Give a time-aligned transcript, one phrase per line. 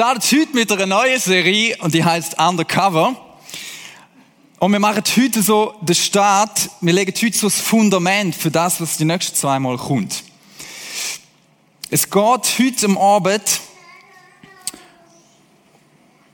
[0.00, 3.14] starten heute mit einer neuen Serie und die heißt Undercover.
[4.58, 8.80] Und wir machen heute so den Start, wir legen heute so das Fundament für das,
[8.80, 10.24] was die nächsten zweimal kommt.
[11.90, 13.60] Es geht heute am Abend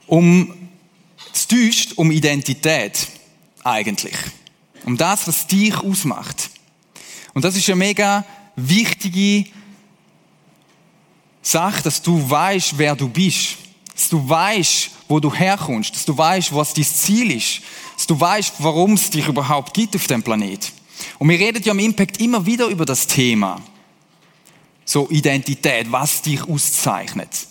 [0.07, 0.71] um
[1.49, 3.09] Täuscht, um Identität
[3.65, 4.15] eigentlich.
[4.85, 6.51] Um das, was dich ausmacht.
[7.35, 9.51] Und das ist eine mega wichtige
[11.43, 13.66] Sache, dass du weißt, wer du bist.
[13.97, 15.95] Dass du weißt, wo du herkommst.
[15.95, 17.63] Dass du weißt, was dein Ziel ist.
[17.97, 20.71] Dass du weißt, warum es dich überhaupt gibt auf dem Planet.
[21.19, 23.61] Und wir reden ja im Impact immer wieder über das Thema.
[24.85, 27.49] So Identität, was dich auszeichnet.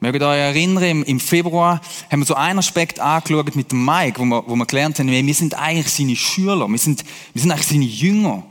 [0.00, 4.20] Mögt ihr euch erinnern, im Februar haben wir so einen Aspekt angeschaut mit dem Mike,
[4.20, 7.50] wo wir, wo wir gelernt haben, wir sind eigentlich seine Schüler, wir sind, wir sind
[7.50, 8.44] eigentlich seine Jünger.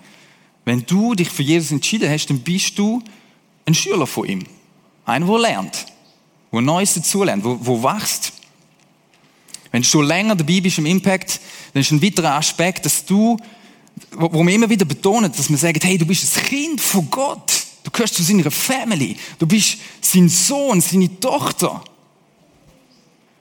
[0.65, 3.01] Wenn du dich für Jesus entschieden hast, dann bist du
[3.65, 4.43] ein Schüler von ihm.
[5.05, 5.85] Einer, der lernt,
[6.57, 8.33] der Neues dazulernt, wo, wo wächst.
[9.71, 11.39] Wenn du schon länger dabei bist im Impact,
[11.73, 13.37] dann ist ein weiterer Aspekt, dass du,
[14.11, 17.09] wo, wo wir immer wieder betonen, dass wir sagen, hey, du bist ein Kind von
[17.09, 17.51] Gott.
[17.83, 19.17] Du gehörst zu seiner Family.
[19.39, 21.83] Du bist sein Sohn, seine Tochter.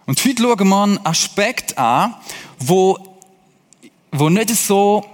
[0.07, 2.15] Und heute schauen wir einen Aspekt an,
[2.59, 2.99] wo,
[4.13, 5.05] wo nicht so,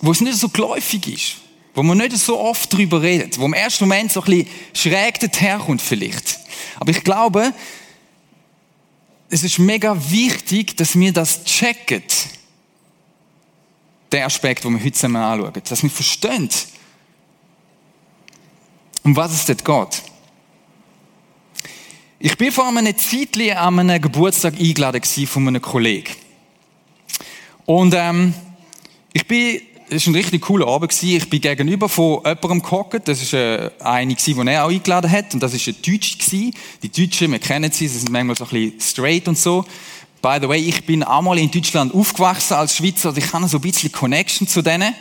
[0.00, 1.49] wo es nicht so geläufig ist.
[1.74, 3.38] Wo man nicht so oft darüber redet.
[3.38, 6.40] Wo im ersten Moment so ein bisschen schräg daherkommt vielleicht.
[6.78, 7.52] Aber ich glaube,
[9.28, 12.02] es ist mega wichtig, dass wir das checken.
[14.10, 15.52] Der Aspekt, den wir heute zusammen anschauen.
[15.68, 16.48] Dass wir verstehen,
[19.04, 20.02] um was es dort geht.
[22.18, 26.12] Ich bin vor einem Zeitchen an einem Geburtstag eingeladen von einem Kollegen.
[27.64, 28.34] Und ähm,
[29.12, 31.02] ich bin, es war ein richtig cooler Abend.
[31.02, 33.08] Ich bin gegenüber von jemandem gehockt.
[33.08, 35.34] Das war äh, eine, die er auch eingeladen hat.
[35.34, 36.18] Und das war ein Deutsch.
[36.18, 36.54] Gewesen.
[36.82, 39.64] Die Deutschen, wir kennen sie, sie sind manchmal so ein bisschen straight und so.
[40.22, 43.08] By the way, ich bin einmal in Deutschland aufgewachsen als Schweizer.
[43.08, 44.94] Also ich habe so ein bisschen Connection zu denen.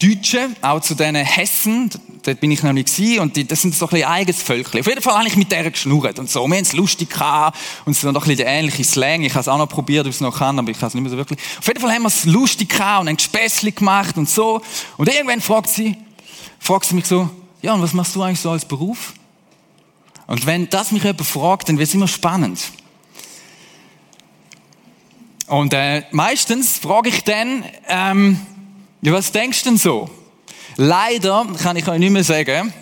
[0.00, 1.90] Deutschen, auch zu diesen Hessen,
[2.22, 4.80] dort bin ich nämlich gewesen, und die, das sind so ein bisschen eigenes Völkchen.
[4.80, 6.46] Auf jeden Fall habe ich mit denen geschnurrt und so.
[6.46, 9.22] Wir haben es lustig gehabt, und es war noch ein bisschen der ähnliche Slang.
[9.22, 10.94] Ich habe es auch noch probiert, ob ich es noch kann, aber ich kann es
[10.94, 11.38] nicht mehr so wirklich.
[11.58, 14.60] Auf jeden Fall haben wir es lustig gehabt und ein Gespässli gemacht und so.
[14.98, 15.96] Und irgendwann fragt sie,
[16.58, 17.30] fragt sie mich so,
[17.62, 19.14] ja, und was machst du eigentlich so als Beruf?
[20.26, 22.60] Und wenn das mich jemand fragt, dann wird es immer spannend.
[25.46, 28.40] Und äh, meistens frage ich dann, ähm,
[29.06, 30.10] ja, was denkst du denn so?
[30.74, 32.72] Leider kann ich euch nicht mehr sagen,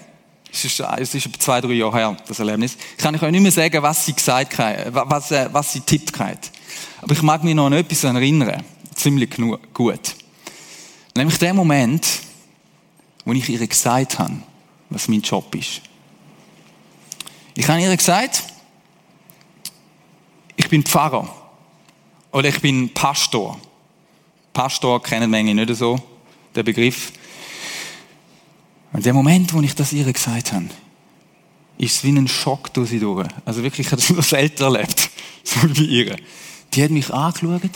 [0.51, 3.53] es ist, es ist zwei, drei Jahre her, das Erlebnis, kann ich euch nicht mehr
[3.53, 6.51] sagen, was sie gesagt hat, was, äh, was sie tippt hat.
[7.03, 8.65] Aber ich mag mich noch an etwas erinnern.
[8.95, 9.37] Ziemlich
[9.75, 10.17] gut.
[11.15, 12.07] Nämlich der Moment,
[13.27, 14.33] wo ich ihr gesagt habe,
[14.89, 15.83] was mein Job ist.
[17.55, 18.45] Ich habe ihr gesagt,
[20.57, 21.29] ich bin Pfarrer.
[22.33, 23.61] Oder ich bin Pastor.
[24.55, 26.14] Pastor kennen manche nicht so
[26.55, 27.13] der Begriff.
[28.93, 30.69] Und der Moment, wo ich das ihr gesagt habe,
[31.79, 33.27] ist es wie ein Schock durch sie durch.
[33.45, 35.11] Also wirklich, ich habe das noch selten erlebt.
[35.47, 36.17] So wie ihre.
[36.73, 37.71] Die hat mich angeschaut.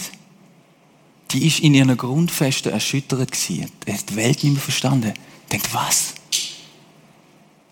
[1.32, 3.70] Die ist in ihren Grundfesten erschüttert gewesen.
[3.86, 5.12] Die hat die Welt nicht mehr verstanden.
[5.52, 6.14] Denkt, was?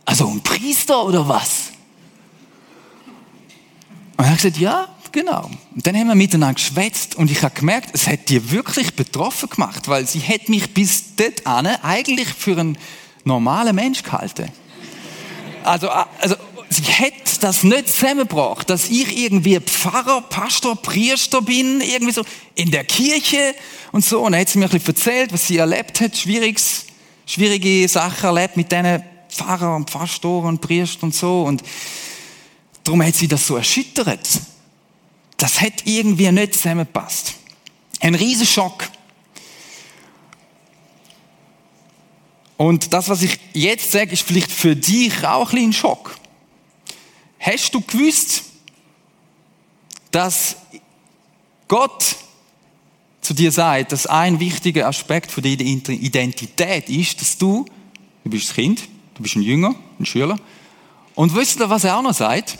[0.04, 1.72] Also ein Priester oder was?
[4.18, 5.48] Und er hat gesagt, ja, Genau.
[5.74, 9.48] Und dann haben wir miteinander geschwätzt und ich habe gemerkt, es hat die wirklich betroffen
[9.48, 12.76] gemacht, weil sie hat mich bis dahin eigentlich für einen
[13.24, 14.52] normalen Mensch gehalten.
[15.64, 16.36] Also, also
[16.68, 22.22] sie hat das nicht zusammengebracht, dass ich irgendwie Pfarrer, Pastor, Priester bin, irgendwie so
[22.54, 23.54] in der Kirche
[23.92, 24.20] und so.
[24.20, 26.84] Und dann hat sie mir ein bisschen erzählt, was sie erlebt hat, schwieriges,
[27.24, 31.44] schwierige Sachen erlebt mit diesen Pfarrern und Pastoren und Priestern und so.
[31.44, 31.62] Und
[32.84, 34.20] darum hat sie das so erschüttert
[35.36, 37.34] das hat irgendwie nicht zusammengepasst.
[38.00, 38.88] Ein riesen Schock.
[42.56, 46.16] Und das, was ich jetzt sage, ist vielleicht für dich auch ein, ein Schock.
[47.38, 48.44] Hast du gewusst,
[50.10, 50.56] dass
[51.68, 52.16] Gott
[53.20, 57.66] zu dir sagt, dass ein wichtiger Aspekt von deiner Identität ist, dass du,
[58.24, 60.38] du bist ein Kind, du bist ein Jünger, ein Schüler,
[61.14, 62.58] und wisst ihr, was er auch noch sagt?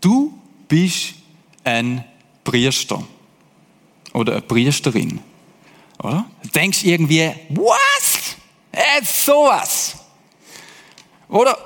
[0.00, 0.36] Du
[0.68, 1.13] bist
[1.64, 2.04] ein
[2.44, 3.02] Priester
[4.12, 5.20] oder eine Priesterin.
[6.02, 6.26] Oder?
[6.42, 8.36] Du denkst irgendwie, was?
[8.72, 9.96] Jetzt sowas.
[11.28, 11.56] Oder?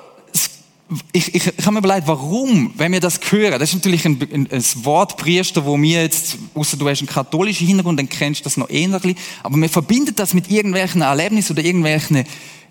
[1.11, 4.19] Ich, ich, ich habe mir überlegt, warum, wenn wir das hören, das ist natürlich ein,
[4.33, 8.41] ein, ein Wort Priester, wo wir jetzt, außer du hast einen katholischen Hintergrund, dann kennst
[8.41, 12.25] du das noch ähnlich, aber wir verbinden das mit irgendwelchen Erlebnissen oder irgendwelchen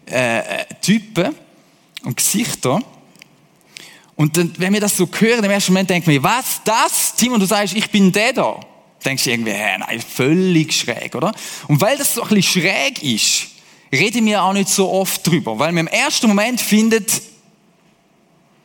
[0.07, 1.33] äh, Typen
[2.03, 2.83] und Gesichtern.
[4.19, 7.15] Und dann, wenn wir das so hören, im ersten Moment denken wir, was, das?
[7.15, 8.59] Timon, du sagst, ich bin der da.
[9.05, 11.32] Denkst du irgendwie, hä, nein, völlig schräg, oder?
[11.69, 13.47] Und weil das so ein bisschen schräg ist,
[13.93, 17.23] reden wir auch nicht so oft drüber, weil man im ersten Moment findet,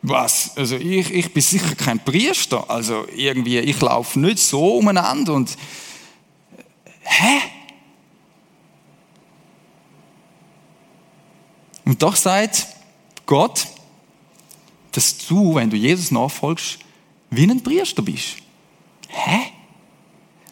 [0.01, 0.57] was?
[0.57, 5.55] Also ich, ich bin sicher kein Priester, also irgendwie, ich laufe nicht so umeinander und,
[7.03, 7.41] hä?
[11.85, 12.65] Und doch sagt
[13.27, 13.67] Gott,
[14.93, 16.79] dass du, wenn du Jesus nachfolgst,
[17.29, 18.37] wie ein Priester bist.
[19.09, 19.39] Hä?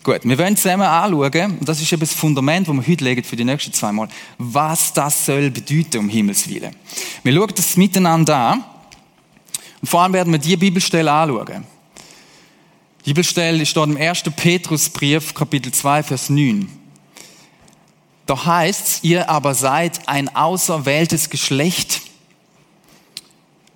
[0.03, 3.23] Gut, wir wollen zusammen anschauen, und das ist eben das Fundament, das wir heute legen
[3.23, 4.07] für die nächsten zwei Mal,
[4.39, 6.75] was das soll bedeuten, um Himmels Willen.
[7.23, 8.63] Wir schauen das miteinander an,
[9.79, 11.65] und vor allem werden wir die Bibelstelle anschauen.
[13.05, 14.23] Die Bibelstelle steht im 1.
[14.35, 16.69] Petrusbrief, Kapitel 2, Vers 9.
[18.25, 22.01] Da heißt ihr aber seid ein auserwähltes Geschlecht,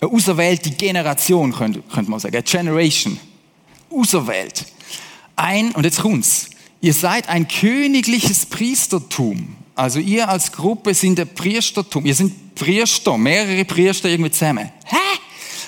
[0.01, 3.19] eine auserwählte Generation, könnte, könnte man sagen, eine Generation,
[3.89, 4.65] auserwählt.
[5.35, 6.49] Ein, und jetzt kommt's,
[6.81, 9.55] ihr seid ein königliches Priestertum.
[9.75, 12.05] Also ihr als Gruppe sind ein Priestertum.
[12.05, 14.71] Ihr sind Priester, mehrere Priester irgendwie zusammen.
[14.85, 14.95] Hä?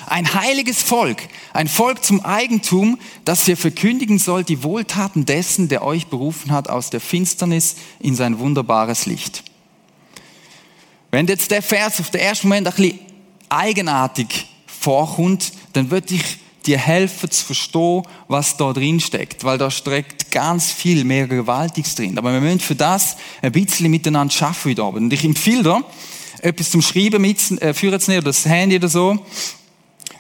[0.10, 5.84] Ein heiliges Volk, ein Volk zum Eigentum, das ihr verkündigen sollt, die Wohltaten dessen, der
[5.84, 9.44] euch berufen hat aus der Finsternis in sein wunderbares Licht.
[11.12, 13.07] Wenn jetzt der Vers auf den ersten Moment ein bisschen
[13.50, 19.72] eigenartig vorkommt, dann würde ich dir helfen zu verstehen, was da drin steckt, weil da
[19.72, 22.18] steckt ganz viel mehr Gewaltiges drin.
[22.18, 25.04] Aber wir müssen für das ein bisschen miteinander schaffen heute Abend.
[25.04, 25.84] Und ich empfehle dir,
[26.42, 29.18] etwas zum Schreiben mitführen äh, oder das Handy oder so.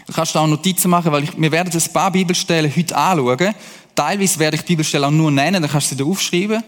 [0.07, 3.53] Du kannst da auch Notizen machen, weil ich, wir werden ein paar Bibelstellen heute anschauen.
[3.93, 6.63] Teilweise werde ich die Bibelstellen auch nur nennen, dann kannst du sie da aufschreiben.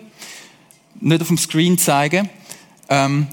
[0.99, 2.29] Nicht auf dem Screen zeigen.
[2.89, 3.27] Ähm,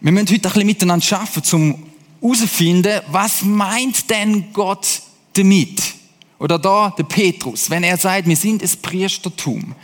[0.00, 1.89] wir müssen heute ein bisschen miteinander schaffen, um
[2.20, 5.02] herausfinden, was meint denn Gott
[5.32, 5.80] damit?
[6.38, 9.74] Oder da der Petrus, wenn er sagt, wir sind ein Priestertum.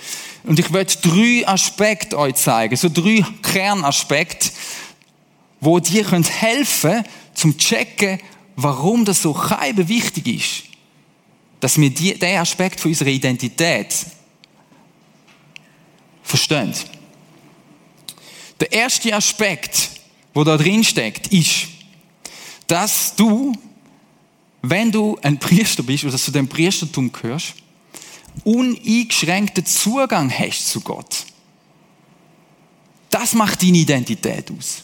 [0.44, 4.50] Und ich werde drei Aspekte euch zeigen, so drei Kernaspekte,
[5.60, 7.04] wo dir helfen können,
[7.34, 8.20] zum checken,
[8.56, 10.62] warum das so keibe wichtig ist,
[11.60, 13.94] dass wir die, den Aspekt von unserer Identität
[16.22, 16.72] verstehen.
[18.60, 19.90] Der erste Aspekt,
[20.32, 21.68] wo da drin steckt, ist,
[22.66, 23.52] dass du,
[24.62, 27.54] wenn du ein Priester bist oder zu dem Priestertum gehörst,
[28.44, 31.24] uneingeschränkten Zugang hast zu Gott.
[33.10, 34.82] Das macht deine Identität aus.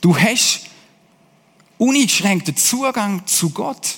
[0.00, 0.62] Du hast
[1.78, 3.96] uneingeschränkten Zugang zu Gott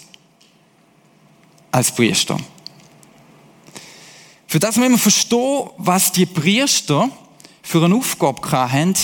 [1.70, 2.38] als Priester.
[4.46, 7.10] Für das müssen wir verstehen, was die Priester
[7.62, 8.94] für eine Aufgabe haben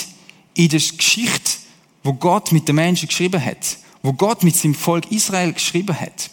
[0.54, 1.59] in der Geschichte
[2.02, 6.30] wo Gott mit den Menschen geschrieben hat, wo Gott mit seinem Volk Israel geschrieben hat.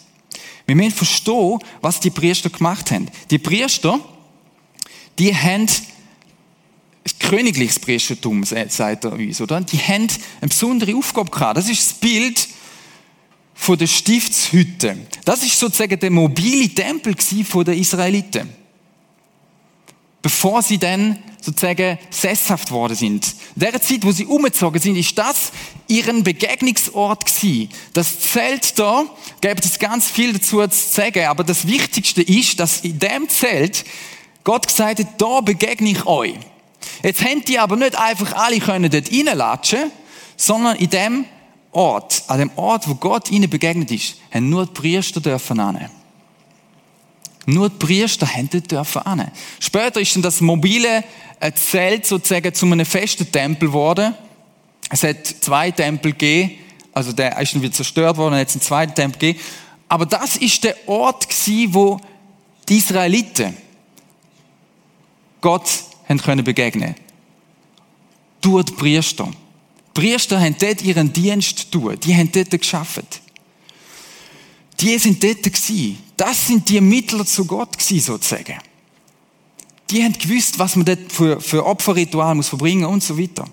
[0.66, 3.08] Wir müssen verstehen, was die Priester gemacht haben.
[3.30, 3.98] Die Priester,
[5.18, 5.66] die haben
[7.28, 9.60] königliches Priestertum, sagt er uns, oder?
[9.60, 10.08] Die haben
[10.40, 11.58] eine besondere Aufgabe gehabt.
[11.58, 12.48] Das ist das Bild
[13.54, 14.96] von der Stiftshütte.
[15.24, 18.48] Das ist sozusagen der mobile Tempel den Israeliten.
[20.22, 23.34] Bevor sie dann sozusagen sesshaft worden sind.
[23.54, 25.52] In der Zeit, wo sie umgezogen sind, ist das
[25.86, 27.70] ihren Begegnungsort gewesen.
[27.94, 29.04] Das Zelt da,
[29.40, 33.84] gibt es ganz viel dazu zu sagen, aber das Wichtigste ist, dass in dem Zelt
[34.44, 36.34] Gott gesagt hat, da begegne ich euch.
[37.02, 39.90] Jetzt haben die aber nicht einfach alle können dort reinlatschen,
[40.36, 41.24] sondern in dem
[41.70, 45.97] Ort, an dem Ort, wo Gott ihnen begegnet ist, haben nur die Priester dürfen annehmen.
[47.50, 49.32] Nur die Priester dort dürfen annehmen.
[49.58, 51.02] Später ist dann das mobile
[51.40, 54.14] ein Zelt sozusagen zu einem festen Tempel geworden.
[54.90, 56.58] Es hat zwei Tempel gegeben,
[56.92, 59.40] also der ist dann wieder zerstört worden, jetzt einen zweiten Tempel gegeben.
[59.88, 61.98] Aber das ist der Ort gewesen, wo
[62.68, 63.56] die Israeliten
[65.40, 65.70] Gott
[66.06, 66.96] haben können begegnen.
[68.42, 69.26] Durch die Priester.
[69.96, 71.98] Die Priester haben dort ihren Dienst tun.
[71.98, 73.22] Die haben dort geschafft.
[74.80, 75.98] Die sind dort gewesen.
[76.16, 78.58] Das sind die Mittler zu Gott gewesen, sozusagen
[79.90, 83.44] die haben gewusst, was man dort für, für Opferritual muss verbringen und so weiter.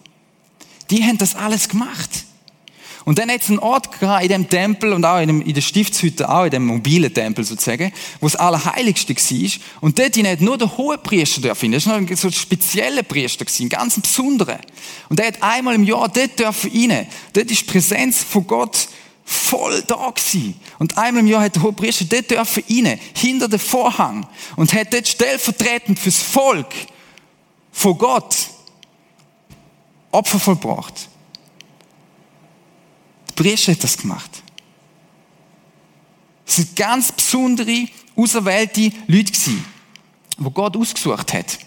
[0.89, 2.09] Die haben das alles gemacht.
[3.05, 5.53] Und dann hat es einen Ort gehabt in dem Tempel und auch in, dem, in
[5.53, 9.51] der Stiftshütte, auch in dem mobilen Tempel sozusagen, wo das Allerheiligste war.
[9.81, 11.71] Und dort hat nur der hohe Priester dürfen.
[11.71, 14.59] Das war noch so ein spezieller Priester, ein ganz besonderer.
[15.07, 17.07] Und der hat einmal im Jahr dort dürfen rein.
[17.33, 18.87] Dort ist die Präsenz von Gott
[19.25, 20.59] voll da gewesen.
[20.77, 24.93] Und einmal im Jahr hat der Hohepriester dort dürfen rein, hinter den Vorhang, und hat
[24.93, 26.73] dort stellvertretend fürs Volk
[27.71, 28.35] von Gott
[30.11, 31.09] Opfer vollbracht.
[33.27, 34.31] Der Priester hat das gemacht.
[36.47, 39.65] Es sind ganz besondere, auserwählte Leute gewesen,
[40.37, 41.57] die Gott ausgesucht hat.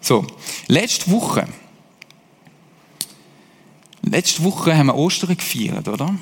[0.00, 0.26] So,
[0.66, 1.46] letzte Woche,
[4.02, 6.14] letzte Woche haben wir Ostern gefeiert, oder?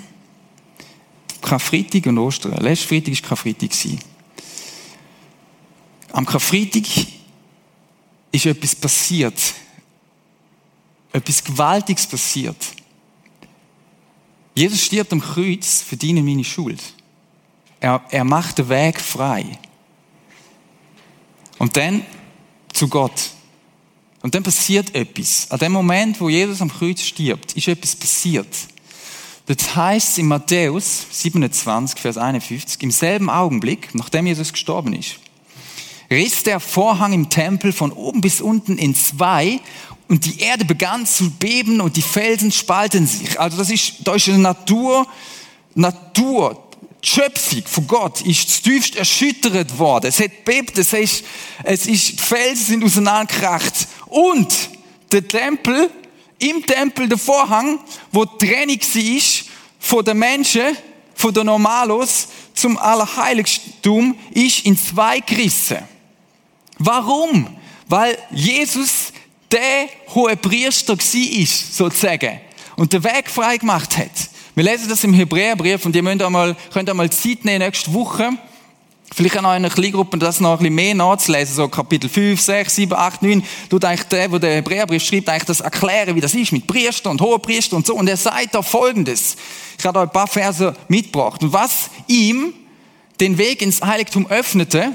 [1.41, 2.53] Karfreitag und Ostern.
[2.63, 3.71] Letzte Freitag war Karfreitag.
[6.13, 6.87] Am Karfreitag
[8.33, 9.41] ist etwas passiert.
[11.13, 12.57] Etwas Gewaltiges passiert.
[14.55, 16.83] Jesus stirbt am Kreuz für deine meine Schuld.
[17.81, 19.59] Er, er macht den Weg frei.
[21.59, 22.05] Und dann
[22.73, 23.31] zu Gott.
[24.23, 25.51] Und dann passiert etwas.
[25.51, 28.49] An dem Moment, wo Jesus am Kreuz stirbt, ist etwas passiert.
[29.47, 35.17] Das heißt in Matthäus 27, Vers 51, im selben Augenblick, nachdem Jesus gestorben ist,
[36.11, 39.61] riss der Vorhang im Tempel von oben bis unten in zwei
[40.09, 43.41] und die Erde begann zu beben und die Felsen spalten sich.
[43.41, 45.07] Also das ist, da ist eine Natur,
[45.75, 46.71] Natur,
[47.03, 50.07] Schöpfung von Gott ist tiefst erschüttert worden.
[50.07, 51.25] Es hat bebt, es ist,
[51.65, 53.89] es ist, die Felsen sind auseinandergekracht.
[54.11, 54.53] Und
[55.13, 55.91] der Tempel,
[56.39, 57.81] im Tempel der Vorhang,
[58.13, 59.23] wo die Trennung war
[59.79, 60.77] von den Menschen,
[61.15, 65.79] von den Normalos zum Allerheiligtum, ist in zwei gerissen.
[66.79, 67.57] Warum?
[67.89, 69.13] Weil Jesus
[69.51, 72.41] der hohe Priester war, sozusagen,
[72.77, 74.11] und den Weg frei gemacht hat.
[74.55, 78.31] Wir lesen das im Hebräerbrief und ihr könnt einmal, könnt einmal Zeit nehmen nächste Woche,
[79.15, 82.41] vielleicht auch noch in einer Kleingruppe das noch ein bisschen mehr nachzulesen, so Kapitel 5,
[82.41, 86.35] 6, 7, 8, 9, tut eigentlich der, der Hebräerbrief schreibt, eigentlich das erklären, wie das
[86.35, 87.95] ist mit Priester und Hohepriester und so.
[87.95, 89.37] Und er sagt da Folgendes.
[89.79, 91.43] Ich habe euch ein paar Verse mitgebracht.
[91.43, 92.53] Und was ihm
[93.21, 94.93] den Weg ins Heiligtum öffnete,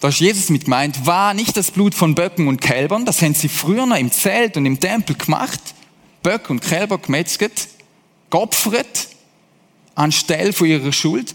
[0.00, 3.34] da ist Jesus mit gemeint, war nicht das Blut von Böcken und Kälbern, das haben
[3.34, 5.60] sie früher noch im Zelt und im Tempel gemacht,
[6.22, 7.68] Böcke und Kälber gemetzget,
[8.28, 9.08] geopfert,
[9.94, 11.34] anstelle von ihrer Schuld,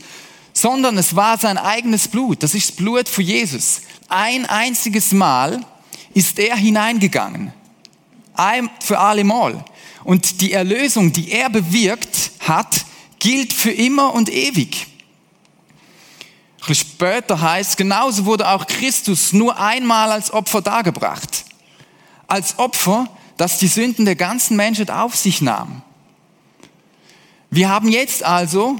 [0.60, 3.82] sondern es war sein eigenes Blut, das ist das Blut von Jesus.
[4.10, 5.66] Ein einziges Mal
[6.14, 7.54] ist er hineingegangen,
[8.34, 9.64] ein für alle Mal.
[10.04, 12.86] Und die Erlösung, die er bewirkt hat,
[13.20, 14.88] gilt für immer und ewig.
[16.72, 21.46] Später heißt, genauso wurde auch Christus nur einmal als Opfer dargebracht.
[22.28, 25.82] Als Opfer, das die Sünden der ganzen Menschheit auf sich nahm.
[27.50, 28.78] Wir haben jetzt also,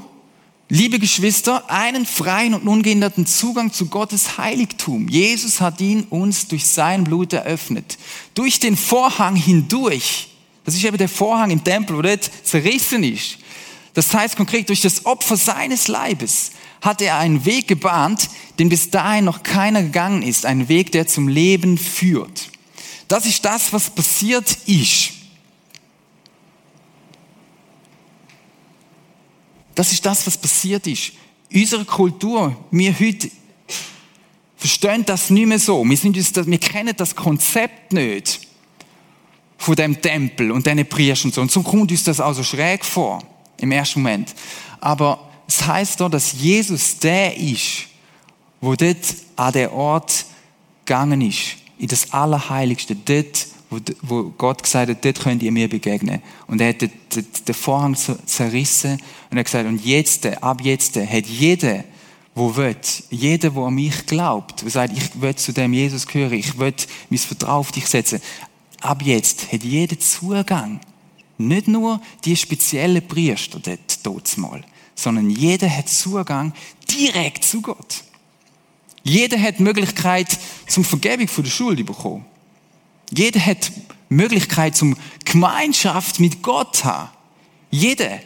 [0.70, 5.08] liebe Geschwister, einen freien und ungehinderten Zugang zu Gottes Heiligtum.
[5.08, 7.98] Jesus hat ihn uns durch sein Blut eröffnet.
[8.34, 10.28] Durch den Vorhang hindurch.
[10.64, 13.38] Das ist eben der Vorhang im Tempel, wo dort zerrissen ist.
[13.94, 18.90] Das heißt konkret, durch das Opfer seines Leibes hat er einen Weg gebahnt, den bis
[18.90, 20.46] dahin noch keiner gegangen ist.
[20.46, 22.48] Ein Weg, der zum Leben führt.
[23.08, 25.19] Das ist das, was passiert ist.
[29.80, 31.12] Das ist das, was passiert ist.
[31.50, 33.30] Unsere Kultur, wir heute
[34.58, 35.82] verstehen das nicht mehr so.
[35.82, 38.40] Wir, sind uns wir kennen das Konzept nicht
[39.56, 41.40] von dem Tempel und diesen Priestern und so.
[41.40, 43.22] Und so kommt uns das also schräg vor
[43.56, 44.34] im ersten Moment.
[44.82, 47.86] Aber es heißt doch, dass Jesus der ist,
[48.60, 50.26] wo dort an der Ort
[50.84, 55.68] gegangen ist, in das Allerheiligste, dort, wo, wo Gott gesagt hat, dort könnt ihr mir
[55.68, 56.20] begegnen.
[56.46, 56.92] Und er hat den,
[57.46, 58.92] den Vorhang zerrissen
[59.30, 61.84] und er hat gesagt, und jetzt, ab jetzt, hat jeder,
[62.34, 62.76] wo will,
[63.10, 66.74] jeder, wo an mich glaubt, der sagt, ich will zu dem Jesus gehören, ich will
[67.08, 68.20] mein Vertrauen auf dich setzen,
[68.80, 70.80] ab jetzt hat jeder Zugang.
[71.38, 74.62] Nicht nur die speziellen Priester dort, dort mal
[75.00, 76.52] sondern jeder hat Zugang
[76.90, 78.04] direkt zu Gott.
[79.02, 82.24] Jeder hat Möglichkeit zum Vergebung von der Schuld bekommen.
[83.10, 83.72] Jeder hat
[84.08, 87.10] Möglichkeit zum Gemeinschaft mit Gott zu haben.
[87.70, 88.20] Jeder.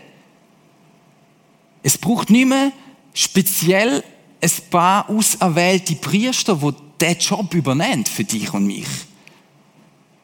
[1.83, 2.73] Es braucht nicht mehr
[3.13, 4.03] speziell
[4.41, 8.87] ein paar auserwählte Priester, die diesen Job übernehmen für dich und mich.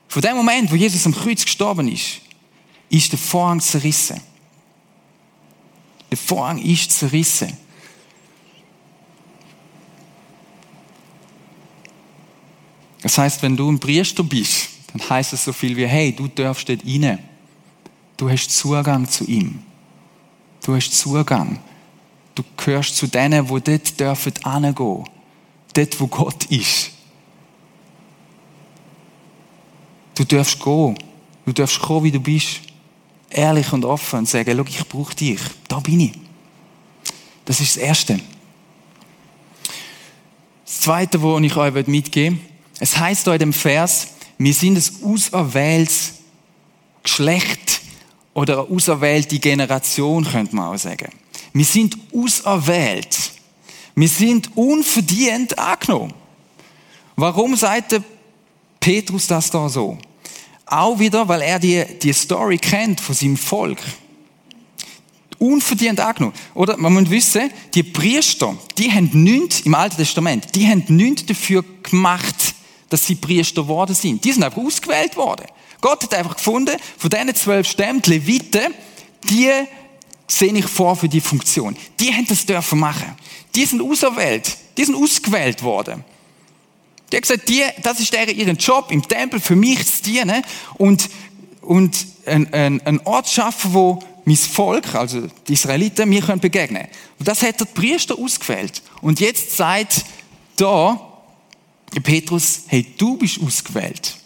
[0.08, 2.20] Von dem Moment, wo Jesus am Kreuz gestorben ist,
[2.88, 4.20] ist der Vorhang zerrissen.
[6.10, 7.56] Der Vorhang ist zerrissen.
[13.02, 16.28] Das heißt, wenn du ein Priester bist, dann heißt es so viel wie, hey, du
[16.28, 17.18] darfst dort rein.
[18.16, 19.62] Du hast Zugang zu ihm.
[20.64, 21.58] Du hast Zugang.
[22.34, 25.04] Du gehörst zu denen, wo dort dürfen hingehen.
[25.72, 26.90] Dort, wo Gott ist.
[30.14, 30.98] Du darfst gehen.
[31.46, 32.60] Du darfst kommen, wie du bist
[33.30, 35.40] ehrlich und offen und sagen, schau, ich brauche dich.
[35.68, 36.12] Da bin ich.
[37.44, 38.20] Das ist das Erste.
[40.64, 42.49] Das Zweite, wo ich euch mitgeben möchte,
[42.80, 44.08] es heißt in dem Vers,
[44.38, 46.14] wir sind ein auserwähltes
[47.02, 47.82] Geschlecht
[48.34, 51.10] oder eine auserwählte Generation, könnte man auch sagen.
[51.52, 53.16] Wir sind auserwählt.
[53.94, 56.14] Wir sind unverdient angenommen.
[57.16, 58.02] Warum sagt der
[58.78, 59.98] Petrus das da so?
[60.64, 63.78] Auch wieder, weil er die, die Story kennt von seinem Volk.
[65.38, 66.34] Unverdient angenommen.
[66.54, 71.26] Oder man muss wissen, die Priester, die haben nichts im Alten Testament, die haben nichts
[71.26, 72.49] dafür gemacht,
[72.90, 74.22] dass sie Priester geworden sind.
[74.22, 75.46] Die sind einfach ausgewählt worden.
[75.80, 78.74] Gott hat einfach gefunden, von diesen zwölf Stämmen, die Leviten,
[79.24, 79.50] die
[80.26, 81.76] sehe ich vor für die Funktion.
[81.98, 83.16] Die haben das dürfen machen.
[83.54, 84.56] Die sind auserwählt.
[84.76, 86.04] Die sind ausgewählt worden.
[87.10, 90.42] Die hat gesagt, die, das ist deren, ihren Job im Tempel für mich zu dienen
[90.74, 91.08] und,
[91.60, 96.86] und einen, einen, einen Ort schaffen, wo mein Volk, also die Israeliten, mir können begegnen.
[97.18, 98.82] Und das hat der Priester ausgewählt.
[99.00, 100.04] Und jetzt sagt
[100.56, 101.09] da
[101.90, 104.16] Petrus, hey, du bist ausgewählt.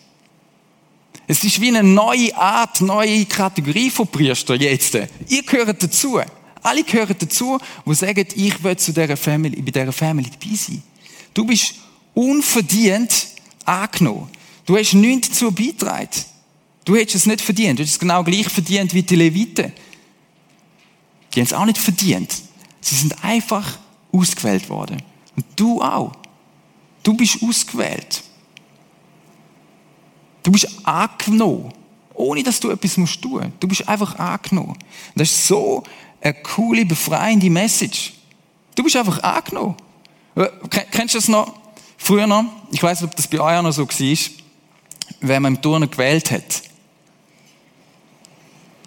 [1.27, 4.95] Es ist wie eine neue Art, neue Kategorie von Priester jetzt.
[5.29, 6.21] Ihr gehört dazu.
[6.63, 10.83] Alle gehören dazu, die sagen, ich will zu dieser Family, bei dieser Family dabei sein.
[11.33, 11.75] Du bist
[12.13, 13.29] unverdient
[13.65, 14.29] angenommen.
[14.67, 16.09] Du hast nichts dazu beitragen.
[16.85, 17.79] Du hättest es nicht verdient.
[17.79, 19.73] Du hättest es genau gleich verdient wie die Leviten.
[21.33, 22.35] Die haben es auch nicht verdient.
[22.81, 23.79] Sie sind einfach
[24.13, 25.03] ausgewählt worden.
[25.37, 26.13] Und du auch.
[27.05, 28.25] Du bist ausgewählt.
[30.43, 31.73] Du bist angenommen.
[32.15, 33.53] Ohne dass du etwas musst tun.
[33.61, 34.77] Du bist einfach angenommen.
[35.15, 35.85] Das ist so
[36.21, 38.15] eine coole, befreiende Message.
[38.75, 39.77] Du bist einfach angenommen.
[40.91, 41.55] Kennst du das noch?
[41.97, 44.19] Früher noch, ich weiß nicht, ob das bei euch noch so war,
[45.21, 46.63] wenn man im Turnen gewählt hat.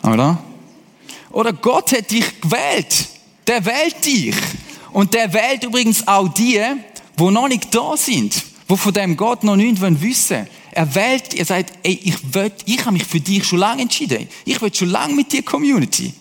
[0.03, 0.37] Oder?
[1.31, 3.07] Oder Gott hat dich gewählt.
[3.47, 4.35] Der wählt dich.
[4.91, 6.61] Und der wählt übrigens auch die,
[7.19, 10.47] die noch nicht da sind, die von dem Gott noch nichts wissen wollen.
[10.71, 14.27] Er wählt, er sagt, ey, ich will, ich habe mich für dich schon lange entschieden.
[14.45, 16.13] Ich will schon lange mit dir Community.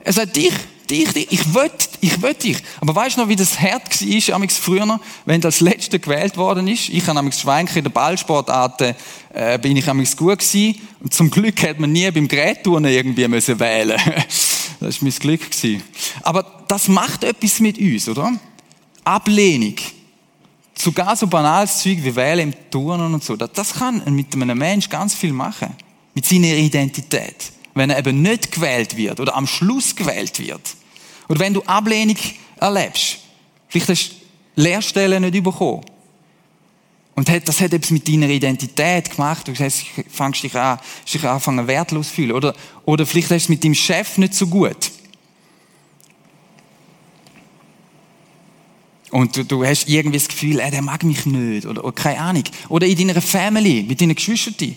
[0.00, 0.52] Er sagt, dich,
[0.90, 1.70] dich, dich, ich will,
[2.00, 2.58] ich will dich.
[2.80, 6.88] Aber weißt du noch, wie das hart war, früher, wenn das Letzte gewählt worden ist?
[6.88, 8.94] Ich habe amigs Schweinchen in der Ballsportarten,
[9.34, 10.80] äh, bin ich amigs gut gewesen.
[11.00, 14.00] Und zum Glück hat man nie beim Gerätturnen irgendwie müssen wählen.
[14.80, 15.82] das war mein Glück gewesen.
[16.22, 18.32] Aber das macht etwas mit uns, oder?
[19.04, 19.76] Ablehnung
[20.78, 24.88] sogar so banales Zeug wie Wählen im Turnen und so, das kann mit einem Mensch
[24.88, 25.74] ganz viel machen.
[26.14, 27.52] Mit seiner Identität.
[27.74, 30.75] Wenn er eben nicht gewählt wird oder am Schluss gewählt wird.
[31.28, 32.16] Oder wenn du Ablehnung
[32.60, 33.18] erlebst.
[33.68, 35.84] Vielleicht hast du Lehrstellen nicht bekommen.
[37.14, 39.48] Und das hat etwas mit deiner Identität gemacht.
[39.48, 40.78] Du fängst dich an,
[41.10, 42.32] dich anfangen wertlos zu fühlen.
[42.32, 44.90] Oder, oder vielleicht hast du es mit deinem Chef nicht so gut.
[49.10, 51.66] Und du, du hast irgendwie das Gefühl, äh, der mag mich nicht.
[51.66, 52.44] Oder, oder keine Ahnung.
[52.68, 54.76] Oder in deiner Family, mit deinen Geschwistern.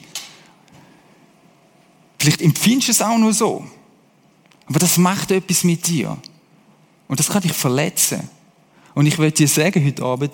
[2.18, 3.68] Vielleicht empfindest du es auch nur so.
[4.66, 6.18] Aber das macht etwas mit dir.
[7.10, 8.30] Und das kann dich verletzen.
[8.94, 10.34] Und ich will dir sagen heute Abend,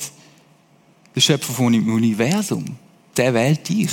[1.16, 2.78] der Schöpfer vom Universum,
[3.16, 3.90] der wählt dich.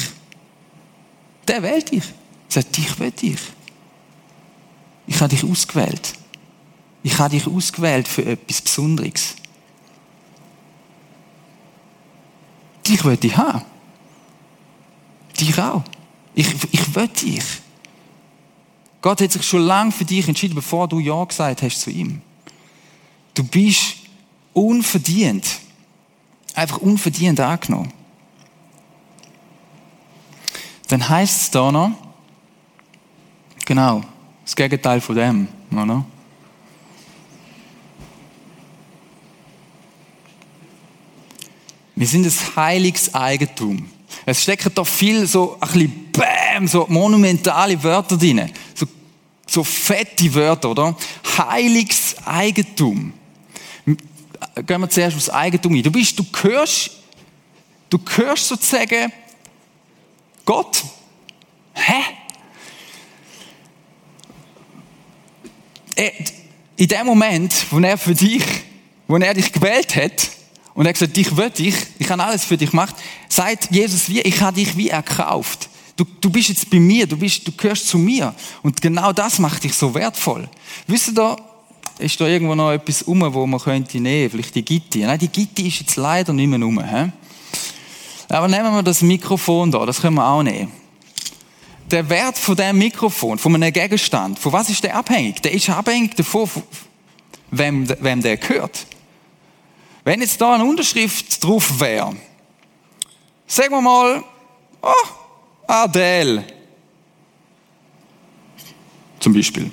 [1.46, 2.04] Der wählt dich.
[2.48, 3.38] Sagt, ich will dich.
[5.06, 6.14] Ich habe dich ausgewählt.
[7.04, 9.36] Ich habe dich ausgewählt für etwas Besonderes.
[12.86, 13.62] Dich will ich haben.
[15.38, 15.84] Dich auch.
[16.34, 17.44] Ich, ich will dich.
[19.00, 22.22] Gott hat sich schon lange für dich entschieden, bevor du Ja gesagt hast zu ihm.
[23.34, 23.96] Du bist
[24.52, 25.46] unverdient.
[26.54, 27.92] Einfach unverdient angenommen.
[30.88, 31.92] Dann heißt es da noch,
[33.64, 34.02] genau,
[34.44, 36.04] das Gegenteil von dem, oder?
[41.94, 43.88] Wir sind ein heiliges Eigentum.
[44.26, 48.50] Es stecken da viel so ein bisschen Bäm, so monumentale Wörter drin.
[48.74, 48.86] So,
[49.46, 50.96] so fette Wörter, oder?
[51.38, 53.14] Heiliges Eigentum.
[54.66, 55.82] Gehen wir zuerst aufs Eigentum ein.
[55.82, 56.90] Du bist, du gehörst,
[57.90, 59.12] du gehörst sozusagen
[60.44, 60.82] Gott.
[61.74, 62.02] Hä?
[66.76, 68.44] In dem Moment, wo er für dich,
[69.06, 70.30] wo er dich gewählt hat,
[70.74, 72.94] und er gesagt, dich will ich, ich habe alles für dich gemacht.
[73.28, 75.68] Sagt Jesus wie, ich habe dich wie erkauft.
[75.96, 78.34] Du, du bist jetzt bei mir, du bist, du gehörst zu mir.
[78.62, 80.48] Und genau das macht dich so wertvoll.
[80.86, 81.36] Wisst ihr
[82.02, 85.00] ist da irgendwo noch etwas um, wo man könnte nehmen, vielleicht die Gitti.
[85.00, 86.82] Nein, die Gitti ist jetzt leider nicht mehr um.
[86.82, 87.10] He?
[88.28, 90.72] Aber nehmen wir das Mikrofon da, das können wir auch nehmen.
[91.90, 95.42] Der Wert von dem Mikrofon, von einem Gegenstand, von was ist der abhängig?
[95.42, 96.48] Der ist abhängig davon,
[97.50, 98.86] wem, wem der gehört.
[100.04, 102.16] Wenn jetzt da eine Unterschrift drauf wäre,
[103.46, 104.24] sagen wir mal,
[104.80, 105.08] oh,
[105.66, 106.44] Adele.
[109.20, 109.70] Zum Beispiel.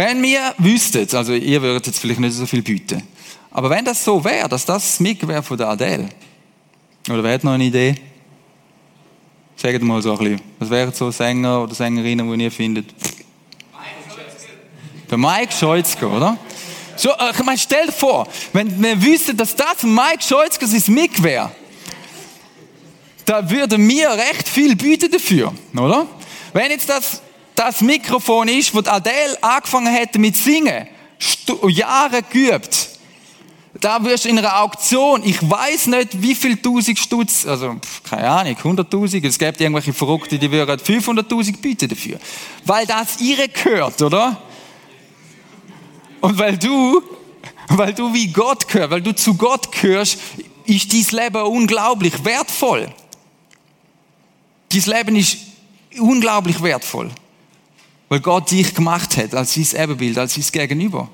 [0.00, 3.02] Wenn wir wüssten, also ihr würdet jetzt vielleicht nicht so viel bieten,
[3.50, 6.08] aber wenn das so wäre, dass das das Mic wäre von der Adele,
[7.06, 7.96] oder wer hat noch eine Idee?
[9.56, 12.94] Sagt mal so ein bisschen, was wären so Sänger oder Sängerinnen, die ihr findet?
[15.10, 16.38] Der Mike Scholzke, oder?
[16.96, 20.94] So, äh, ich meine, stell dir vor, wenn wir wüssten, dass das Mike Scholzke sein
[20.94, 21.50] Mic wäre,
[23.26, 26.06] da würden wir recht viel bieten dafür, oder?
[26.54, 27.20] Wenn jetzt das,
[27.60, 30.86] das Mikrofon ist, wo Adele angefangen hätte mit Singen,
[31.68, 32.88] Jahre geübt,
[33.78, 37.76] da wirst du in einer Auktion, ich weiß nicht, wie viel tausend Stutz, also,
[38.08, 42.18] keine Ahnung, 100.000, es gibt irgendwelche Verrückte, die würden 500.000 bieten dafür.
[42.64, 44.40] Weil das ihre gehört, oder?
[46.22, 47.02] Und weil du,
[47.68, 50.18] weil du wie Gott gehörst, weil du zu Gott gehörst,
[50.64, 52.90] ist dein Leben unglaublich wertvoll.
[54.72, 55.36] Dein Leben ist
[55.98, 57.10] unglaublich wertvoll.
[58.10, 61.08] Weil Gott dich gemacht hat als sein Ebenbild, als sein Gegenüber.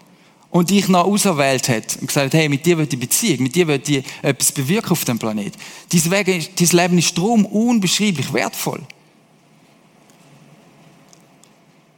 [0.51, 3.55] Und dich noch auserwählt hat und gesagt hat, hey, mit dir wird die Beziehung, mit
[3.55, 5.53] dir wird die etwas bewirken auf dem Planet.
[5.93, 8.81] Dein, Leben ist drum unbeschreiblich wertvoll.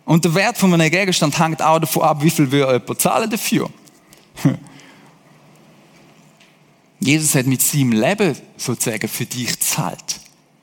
[0.05, 3.31] Und der Wert von einem Gegenstand hängt auch davon ab, wie viel wir jemand zahlen
[3.31, 3.71] dafür.
[6.99, 10.21] Jesus hat mit seinem Leben sozusagen für dich gezahlt.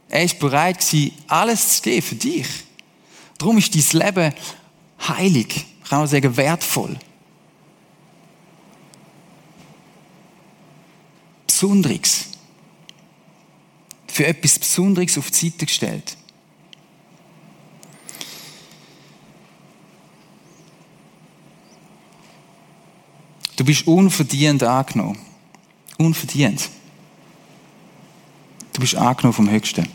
[0.10, 2.65] Er ist bereit gewesen, alles zu geben für dich.
[3.38, 4.34] Darum ist dein Leben
[5.08, 5.66] heilig.
[5.88, 6.98] Kann auch sagen, wertvoll.
[11.46, 12.30] Besonderes.
[14.08, 16.18] Für etwas Besonderes auf die Seite gestellt.
[23.56, 25.18] Du bist unverdient angenommen.
[25.98, 26.70] Unverdient.
[28.74, 29.88] Du bist angenommen vom Höchsten.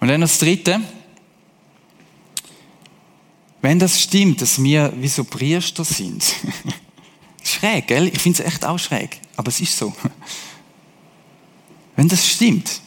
[0.00, 0.80] Und dann das Dritte.
[3.66, 6.22] Wenn das stimmt, dass wir wie so Priester sind.
[7.42, 8.06] schräg, gell?
[8.06, 9.20] Ich finde es echt auch schräg.
[9.34, 9.92] Aber es ist so.
[11.96, 12.80] Wenn das stimmt,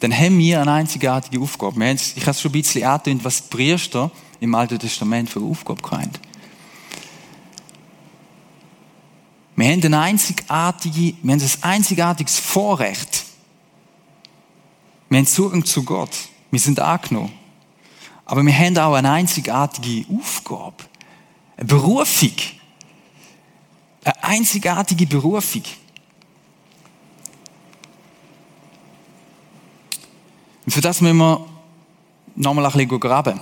[0.00, 1.76] dann haben wir eine einzigartige Aufgabe.
[1.88, 5.88] Ich habe es schon ein bisschen angetönt, was Priester im Alten Testament für eine Aufgabe
[5.88, 6.10] hatten.
[9.54, 13.22] Wir haben ein einzigartige, wir haben ein einzigartiges Vorrecht.
[15.08, 16.10] Wir haben Zugang zu Gott.
[16.50, 17.43] Wir sind angenommen.
[18.26, 20.84] Aber wir haben auch eine einzigartige Aufgabe.
[21.56, 22.32] Eine Berufung.
[24.04, 25.62] Eine einzigartige Berufung.
[30.64, 31.46] Und für das müssen wir
[32.34, 33.40] nochmal ein bisschen graben.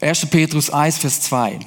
[0.00, 0.26] 1.
[0.26, 1.60] Petrus 1, Vers 2.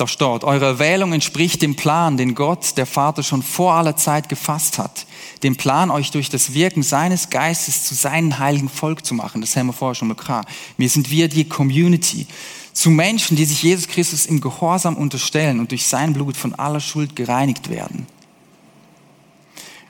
[0.00, 4.30] Da steht, eure Wählung entspricht dem Plan, den Gott, der Vater, schon vor aller Zeit
[4.30, 5.04] gefasst hat.
[5.42, 9.42] Dem Plan, euch durch das Wirken seines Geistes zu seinem heiligen Volk zu machen.
[9.42, 10.46] Das haben wir vorher schon mal klar.
[10.78, 12.26] Wir sind wir die Community.
[12.72, 16.80] Zu Menschen, die sich Jesus Christus im Gehorsam unterstellen und durch sein Blut von aller
[16.80, 18.06] Schuld gereinigt werden.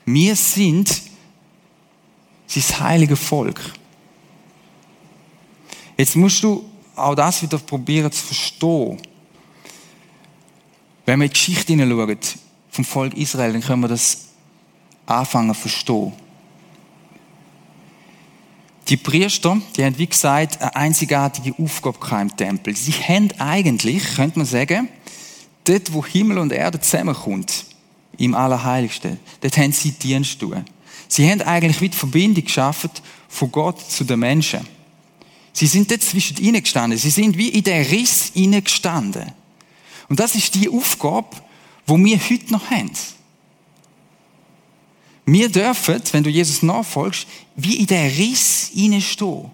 [0.03, 1.03] Wir sind
[2.53, 3.61] das heilige Volk.
[5.95, 8.99] Jetzt musst du auch das wieder probieren zu verstehen.
[11.11, 12.17] Wenn wir in die Geschichte hineinschauen
[12.69, 14.29] vom Volk Israel, dann können wir das
[15.05, 16.13] anfangen zu verstehen.
[18.87, 22.77] Die Priester, die haben, wie gesagt, eine einzigartige Aufgabe im Tempel.
[22.77, 24.87] Sie haben eigentlich, könnte man sagen,
[25.65, 27.65] dort, wo Himmel und Erde zusammenkommt,
[28.17, 30.37] im Allerheiligsten, dort haben sie Dienst.
[31.09, 32.89] Sie haben eigentlich wie die Verbindung geschaffen
[33.27, 34.65] von Gott zu den Menschen.
[35.51, 36.97] Sie sind dort zwischen ihnen gestanden.
[36.97, 39.40] Sie sind wie in den Riss ihnen gestanden.
[40.11, 41.29] Und das ist die Aufgabe,
[41.85, 42.91] wo wir heute noch haben.
[45.25, 49.51] Wir dürfen, wenn du Jesus nachfolgst, wie in den Riss stehen.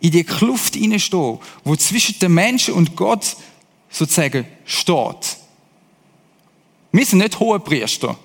[0.00, 3.36] In die Kluft stehen, wo zwischen den Menschen und Gott
[3.90, 5.36] sozusagen steht.
[6.90, 8.18] Wir sind nicht hohe Priester.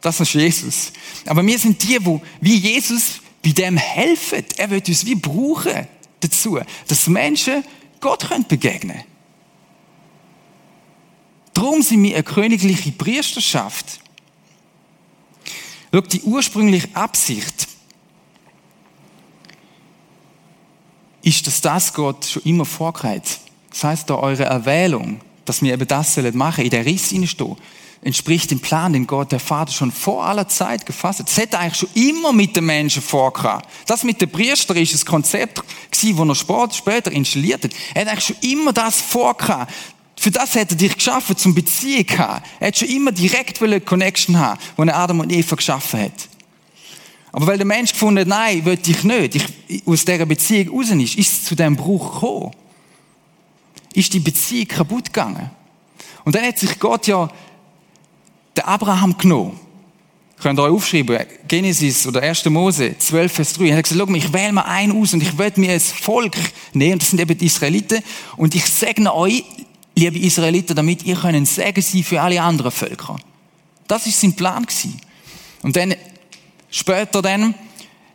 [0.00, 0.92] Das ist Jesus.
[1.26, 4.44] Aber wir sind die, wo wie Jesus bei dem helfen.
[4.56, 5.86] Er wird uns wie brauchen
[6.18, 6.58] dazu,
[6.88, 7.62] dass Menschen
[8.00, 9.13] Gott begegnen können.
[11.54, 14.00] Darum sind wir eine königliche Priesterschaft.
[15.92, 17.68] Schau, die ursprüngliche Absicht
[21.22, 23.38] ist, dass das Gott schon immer vorgeht.
[23.70, 27.56] Das heißt, da eure Erwählung, dass wir eben das machen sollen, in der Riss hineinstehen,
[28.02, 31.28] entspricht dem Plan, den Gott, der Vater, schon vor aller Zeit gefasst hat.
[31.28, 33.68] Das hat eigentlich schon immer mit den Menschen vorgehabt.
[33.86, 37.70] Das mit den Priestern ist ein Konzept gewesen, das er später installiert hat.
[37.94, 39.72] Er hat eigentlich schon immer das vorgehabt,
[40.24, 42.42] für das hat er dich geschaffen, zum Beziehung zu haben.
[42.58, 46.30] Er hat schon immer direkt eine Connection haben, er Adam und Eva geschaffen hat.
[47.30, 50.88] Aber weil der Mensch gefunden hat, nein, will ich nicht, ich, aus dieser Beziehung raus
[50.88, 52.52] ist, ist es zu diesem Bruch gekommen.
[53.92, 55.50] ist die Beziehung kaputt gegangen.
[56.24, 57.28] Und dann hat sich Gott ja
[58.56, 59.60] den Abraham genommen.
[60.40, 62.46] Könnt ihr euch aufschreiben, Genesis oder 1.
[62.46, 63.66] Mose 12, Vers 3.
[63.66, 66.34] Er hat gesagt, mal, ich wähle mal einen aus und ich werde mir ein Volk
[66.72, 68.02] nehmen, das sind eben die Israeliten,
[68.38, 69.44] und ich segne euch,
[69.94, 73.16] liebe Israeliten, damit ihr können Segen sein für alle anderen Völker.
[73.86, 75.00] Das ist sein Plan gewesen.
[75.62, 75.94] Und dann,
[76.70, 77.54] später dann,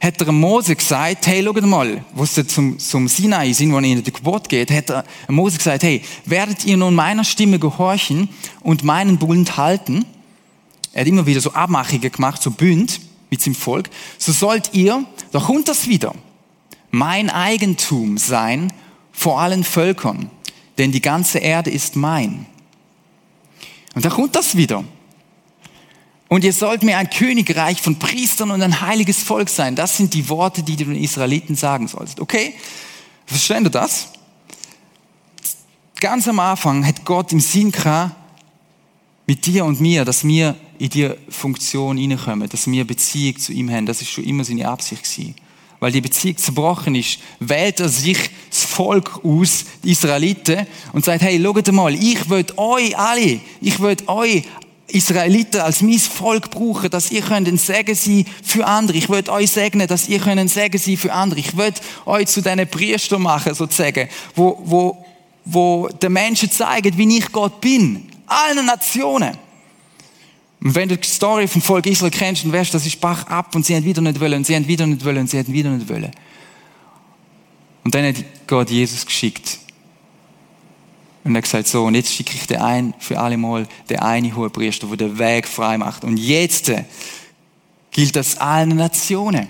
[0.02, 4.04] hat er Mose gesagt, hey, schaut mal, wo sie zum, zum Sinai sind, wo ihnen
[4.04, 8.30] die Geburt geht, hat er Mose gesagt, hey, werdet ihr nun meiner Stimme gehorchen
[8.62, 10.06] und meinen Bund halten?
[10.94, 13.90] Er hat immer wieder so Abmachungen gemacht, so Bünd mit seinem Volk.
[14.18, 16.16] So sollt ihr, da kommt das wieder,
[16.92, 18.72] mein Eigentum sein
[19.12, 20.32] vor allen Völkern,
[20.80, 22.48] denn die ganze Erde ist mein.
[23.94, 24.84] Und da kommt das wieder.
[26.30, 29.76] Und ihr sollt mir ein Königreich von Priestern und ein heiliges Volk sein.
[29.76, 32.20] Das sind die Worte, die du den Israeliten sagen sollst.
[32.20, 32.54] Okay?
[33.26, 34.10] Verstehen du das?
[36.00, 38.16] Ganz am Anfang hat Gott im gehabt,
[39.28, 43.70] mit dir und mir, dass wir in die Funktion hineinkommen, dass wir Beziehung zu ihm
[43.70, 43.86] haben.
[43.86, 45.36] Das ist schon immer seine Absicht gewesen.
[45.80, 48.18] Weil die Beziehung zerbrochen ist, wählt er sich
[48.50, 53.80] das Volk aus, die Israeliten, und sagt, hey, schaut mal, ich will euch alle, ich
[53.80, 54.44] will euch
[54.88, 58.98] Israeliten als mein Volk brauchen, dass ihr könnt ein Segen sein für andere.
[58.98, 61.40] Ich will euch segnen, dass ihr könnt ein Segen sein für andere.
[61.40, 61.74] Ich will
[62.06, 65.06] euch zu diesen Priester machen, sozusagen, wo, wo,
[65.46, 68.08] wo den Menschen zeigen, wie ich Gott bin.
[68.26, 69.38] Allen Nationen.
[70.62, 73.26] Und wenn du die Story vom Volk Israel kennst, dann weißt du, das ist Bach
[73.28, 75.38] ab und sie haben wieder nicht wollen und sie haben wieder nicht wollen und sie
[75.38, 76.12] haben wieder nicht wollen.
[77.84, 79.60] Und dann hat Gott Jesus geschickt.
[81.24, 84.00] Und er hat gesagt, so, und jetzt schicke ich den ein, für alle Mal, den
[84.00, 86.04] einen hohen Priester, der den Weg frei macht.
[86.04, 86.72] Und jetzt
[87.92, 89.48] gilt das allen Nationen.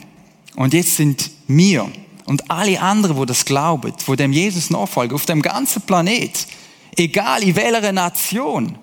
[0.55, 1.89] Und jetzt sind wir
[2.25, 6.45] und alle anderen, wo das glauben, wo dem Jesus nachfolgen, auf dem ganzen Planet,
[6.95, 8.77] egal in welcher Nation,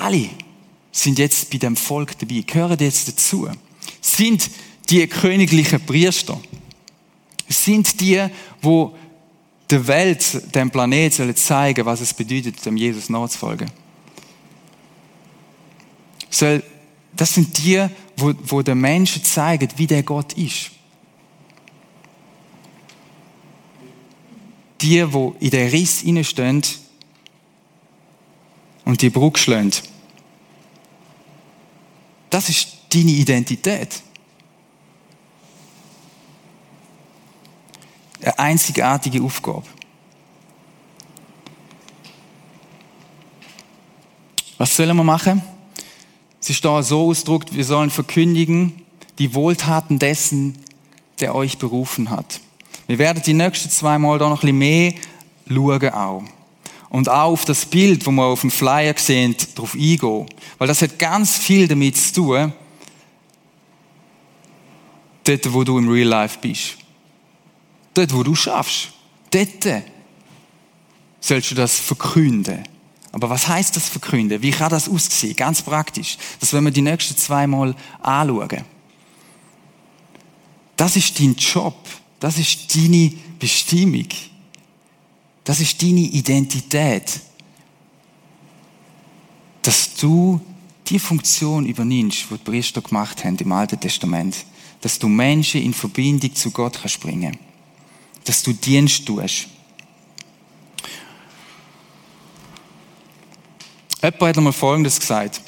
[0.00, 0.30] alle
[0.92, 3.48] sind jetzt bei dem Volk dabei, gehören jetzt dazu,
[4.00, 4.50] sind
[4.88, 6.40] die königlichen Priester,
[7.48, 8.26] sind die,
[8.62, 8.96] wo
[9.70, 13.70] der Welt, dem Planet sollen zeigen, was es bedeutet, dem Jesus nachzufolgen.
[16.30, 16.62] Soll,
[17.14, 20.70] das sind die, wo, wo den Menschen zeigen, wie der Gott ist.
[24.80, 26.62] Die, wo in den Riss stehen
[28.88, 29.70] und die Brücke schlagen.
[32.30, 34.00] Das ist deine Identität.
[38.22, 39.64] Eine einzigartige Aufgabe.
[44.56, 45.42] Was sollen wir machen?
[46.40, 48.86] Sie ist da so ausdruckt, wir sollen verkündigen
[49.18, 50.64] die Wohltaten dessen,
[51.20, 52.40] der euch berufen hat.
[52.86, 54.94] Wir werden die nächsten zwei Mal da noch ein bisschen mehr
[55.46, 56.37] schauen auch.
[56.90, 60.26] Und auch auf das Bild, wo wir auf dem Flyer sehen, darauf eingehen.
[60.56, 62.52] Weil das hat ganz viel damit zu tun,
[65.24, 66.78] dort, wo du im Real Life bist.
[67.94, 68.88] Dort, wo du schaffst.
[69.30, 69.82] Dort
[71.20, 72.64] sollst du das verkünden.
[73.12, 74.40] Aber was heißt das verkünden?
[74.40, 75.36] Wie kann das aussehen?
[75.36, 76.16] Ganz praktisch.
[76.40, 78.64] Das werden wir die nächsten zwei Mal anschauen.
[80.76, 81.74] Das ist dein Job.
[82.20, 84.08] Das ist deine Bestimmung.
[85.48, 87.20] Das ist deine Identität.
[89.62, 90.38] Dass du
[90.86, 94.44] die Funktion übernimmst, die die Priester gemacht haben im Alten Testament.
[94.82, 97.38] Dass du Menschen in Verbindung zu Gott kannst bringen.
[98.24, 99.48] Dass du Dienst tust.
[104.02, 105.40] Jemand hat einmal Folgendes gesagt.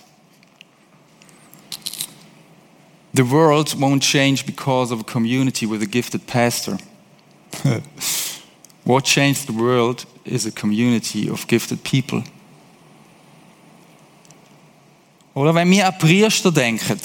[3.13, 6.79] The world won't change because of a community with a gifted pastor.
[8.85, 12.23] What changed the world is a community of gifted people.
[15.35, 16.99] Oder wenn wir an Priester denken,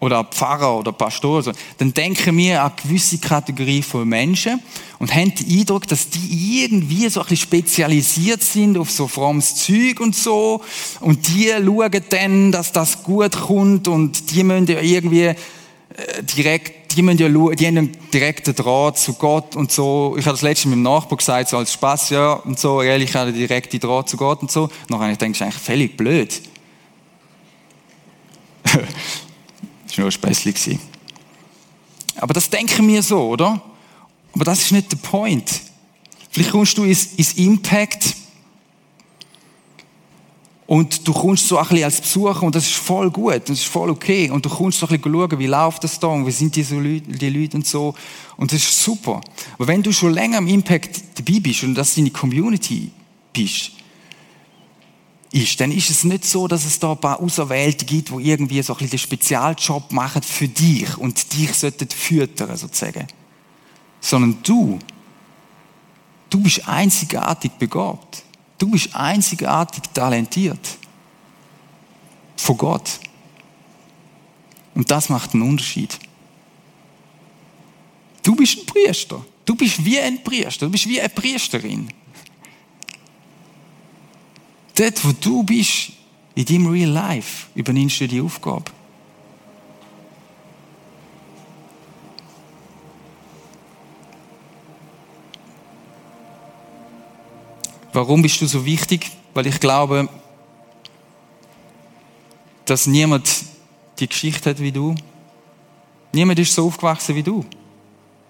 [0.00, 1.42] oder an Pfarrer oder Pastor,
[1.78, 4.60] dann denken wir an gewisse Kategorie von Menschen
[4.98, 9.56] und haben den Eindruck, dass die irgendwie so ein bisschen spezialisiert sind auf so frommes
[9.56, 10.62] Zeug und so
[11.00, 15.36] und die schauen dann, dass das gut kommt und die müssen ja irgendwie äh,
[16.22, 20.16] direkt, die müssen ja schauen, die haben einen direkten Draht zu Gott und so.
[20.18, 23.10] Ich habe das letzte mit dem Nachbar gesagt, so als Spaß, ja, und so, ehrlich,
[23.10, 24.70] ich habe einen direkten Draht zu Gott und so.
[24.88, 26.42] Nachher ich denke ich eigentlich völlig blöd.
[29.86, 30.78] Das war nur ein Späßchen.
[32.16, 33.62] Aber das denken wir so, oder?
[34.34, 35.62] Aber das ist nicht der Point.
[36.30, 38.14] Vielleicht kommst du ins, ins Impact
[40.66, 43.66] Und du kommst so ein bisschen als Besucher und das ist voll gut, das ist
[43.66, 44.30] voll okay.
[44.30, 46.74] Und du kommst so ein bisschen schauen, wie läuft das da und wie sind diese
[46.76, 47.94] Leute, die Leute und so.
[48.36, 49.20] Und das ist super.
[49.54, 52.90] Aber wenn du schon länger im Impact dabei bist und das deine Community
[53.32, 53.72] bist,
[55.30, 58.60] ist, dann ist es nicht so, dass es da ein paar Auserwählte gibt, die irgendwie
[58.62, 63.06] so ein bisschen den Spezialjob machen für dich und dich sollten füttern, sozusagen.
[64.00, 64.78] Sondern du,
[66.30, 68.24] du bist einzigartig begabt.
[68.58, 70.78] Du bist einzigartig talentiert.
[72.36, 73.00] Von Gott.
[74.74, 75.98] Und das macht einen Unterschied.
[78.22, 79.24] Du bist ein Priester.
[79.44, 80.66] Du bist wie ein Priester.
[80.66, 81.88] Du bist wie eine Priesterin.
[84.74, 85.92] Dort, wo du bist,
[86.34, 88.70] in deinem Real Life, übernimmst du die Aufgabe.
[97.96, 99.10] Warum bist du so wichtig?
[99.32, 100.06] Weil ich glaube,
[102.66, 103.26] dass niemand
[103.98, 104.94] die Geschichte hat wie du.
[106.12, 107.42] Niemand ist so aufgewachsen wie du.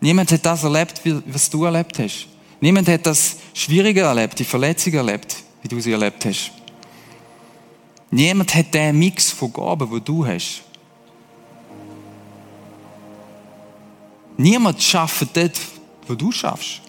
[0.01, 2.29] Niemand hat das erlebt, was du erlebt hast.
[2.61, 6.53] Niemand hat das Schwierige erlebt, die Verletzungen erlebt, wie du sie erlebt hast.
[8.13, 10.63] Niemand hat den Mix von Gaben, wo du hast.
[14.37, 15.59] Niemand schafft dort,
[16.07, 16.86] wo du schaffst.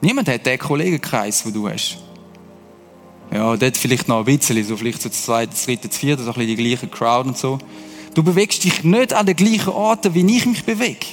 [0.00, 1.98] Niemand hat den Kollegenkreis, den du hast.
[3.32, 6.22] Ja, dort vielleicht noch ein bisschen, so vielleicht so das zweite, das dritte, das vierte,
[6.22, 7.58] so ein bisschen die gleiche Crowd und so.
[8.14, 11.06] Du bewegst dich nicht an den gleichen Orten, wie ich mich bewege.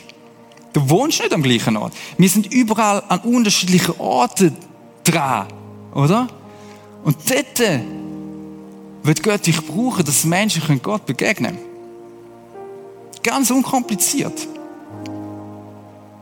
[0.74, 1.94] Du wohnst nicht am gleichen Ort.
[2.18, 4.56] Wir sind überall an unterschiedlichen Orten
[5.04, 5.48] dran,
[5.94, 6.28] oder?
[7.04, 7.72] Und dort
[9.04, 11.68] wird Gott dich brauchen, dass Menschen Gott begegnen können.
[13.24, 14.48] Ganz unkompliziert.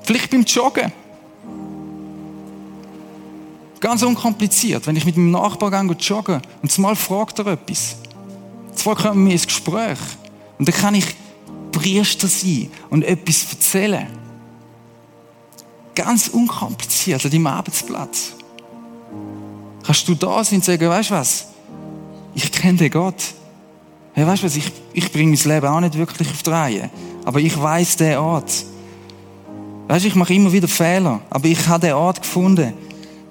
[0.04, 0.91] Vielleicht beim Joggen.
[3.80, 4.88] Ganz unkompliziert.
[4.88, 7.98] Wenn ich mit meinem Nachbarn gehe joggen und zumal fragt er etwas.
[8.76, 10.00] Zwar kommen wir ins Gespräch.
[10.58, 11.16] Und dann kann ich
[11.72, 14.08] Priester sein und etwas erzählen.
[15.94, 18.34] Ganz unkompliziert an deinem Arbeitsplatz.
[19.84, 21.48] Kannst du da sein und sagen, weißt du was?
[22.34, 23.24] Ich kenne den Gott.
[24.14, 24.56] Hey, weißt du was?
[24.56, 26.90] Ich, ich bringe mein Leben auch nicht wirklich auf die Reihe.
[27.24, 28.52] Aber ich weiß den Ort.
[29.88, 31.22] Weißt du, ich mache immer wieder Fehler.
[31.30, 32.74] Aber ich habe den Ort gefunden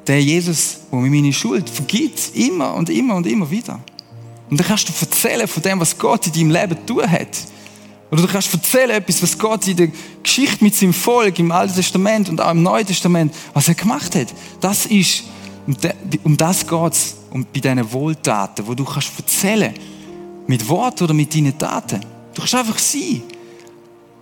[0.07, 3.81] der Jesus, der mir meine Schuld vergibt, immer und immer und immer wieder.
[4.51, 7.29] Und dann kannst du erzählen von dem, was Gott in deinem Leben tun hat.
[8.11, 9.89] Oder du kannst erzählen etwas, was Gott in der
[10.23, 14.15] Geschichte mit seinem Volk im Alten Testament und auch im Neuen Testament, was er gemacht
[14.15, 14.29] hat.
[14.61, 15.25] Das ist,
[16.23, 19.75] um das geht's, um bei diesen Wohltaten, wo du kannst erzählen,
[20.47, 22.01] mit Wort oder mit deinen Taten.
[22.35, 23.23] Du kannst einfach sein.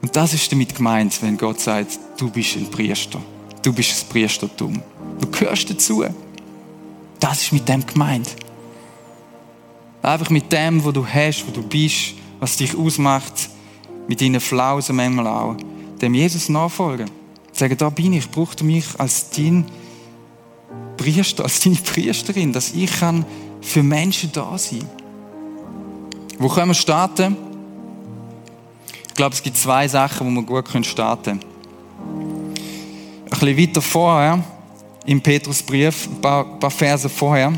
[0.01, 3.21] Und das ist damit gemeint, wenn Gott sagt, du bist ein Priester.
[3.63, 4.83] Du bist ein Priestertum.
[5.21, 6.05] Du gehörst dazu.
[7.21, 8.35] Das ist mit dem gemeint.
[10.03, 13.49] Einfach mit dem, wo du hast, wo du bist, was dich ausmacht,
[14.09, 15.57] mit deinen Flausen manchmal auch,
[16.01, 17.09] dem Jesus nachfolgen.
[17.53, 19.65] Sagen, da bin ich, brauchst du mich als dein
[20.97, 23.25] Priester, als deine Priesterin, dass ich kann
[23.61, 24.83] für Menschen da sein
[26.39, 27.37] Wo können wir starten?
[29.07, 32.55] Ich glaube, es gibt zwei Sachen, wo wir gut starten können.
[33.31, 34.43] Ein bisschen weiter vorher
[35.07, 37.53] im Petrusbrief, ein paar, paar Verse vorher.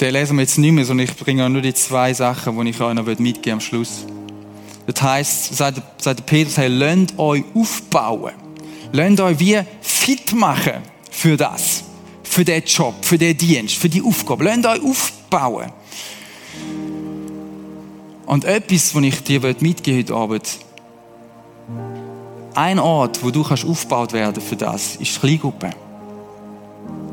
[0.00, 2.80] Den lesen wir jetzt nicht mehr, sondern ich bringe nur die zwei Sachen, die ich
[2.80, 4.04] euch noch mitgeben am Schluss.
[4.86, 8.32] Das heisst, sagt, sagt Petrus, hey, lasst euch aufbauen.
[8.92, 11.84] Lasst euch wie fit machen für das.
[12.22, 14.44] Für den Job, für den Dienst, für die Aufgabe.
[14.44, 15.72] Lasst euch aufbauen.
[18.26, 20.58] Und etwas, was ich dir mitgeben heute Abend,
[22.56, 25.70] ein Ort, wo du kannst aufgebaut werden für das, ist die Kleingruppe.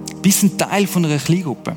[0.09, 1.75] Du bist ein Teil von einer Kleingruppe.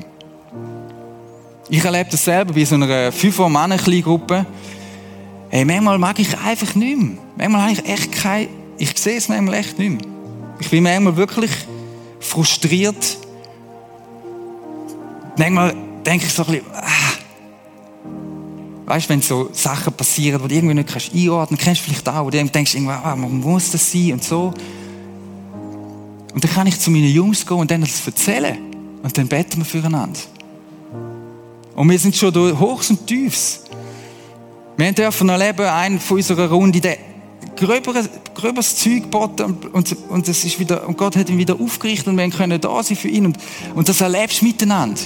[1.69, 4.45] Ich erlebe das selber bei so einer 5 Mann Kleingruppe.
[5.49, 7.17] Hey, manchmal mag ich einfach nicht mehr.
[7.35, 8.47] Manchmal habe ich echt kein,
[8.77, 10.13] ich sehe es manchmal echt nicht mehr.
[10.59, 11.51] Ich bin manchmal wirklich
[12.19, 13.17] frustriert.
[15.37, 16.65] Manchmal denke ich so ein bisschen,
[18.87, 21.85] Weißt du, wenn so Sachen passieren, die du irgendwie nicht kannst einordnen kannst, kennst du
[21.85, 24.53] vielleicht auch, wo du denkst, ah, man muss das sein und so.
[26.33, 28.57] Und dann kann ich zu meinen Jungs gehen und denen das erzählen.
[29.03, 30.19] Und dann beten wir füreinander.
[31.75, 33.65] Und wir sind schon durch Hochs und Tiefs.
[34.77, 36.97] Wir dürfen erleben, einen von unserer Runde, der
[37.57, 42.17] gröberes, Zeug geboten und, und, das ist wieder, und Gott hat ihn wieder aufgerichtet und
[42.17, 43.37] wir können da sein für ihn und,
[43.75, 45.01] und das erlebst du miteinander.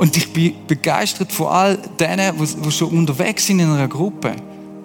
[0.00, 4.34] Und ich bin begeistert von all denen, die schon unterwegs sind in einer Gruppe.